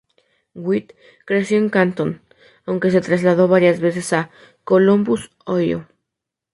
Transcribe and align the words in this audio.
White 0.55 0.95
creció 1.25 1.59
en 1.59 1.69
Canton, 1.69 2.23
aunque 2.65 2.89
se 2.89 3.01
trasladó 3.01 3.47
varias 3.47 3.79
veces 3.79 4.11
a 4.13 4.31
Columbus, 4.63 5.29
Ohio. 5.45 5.87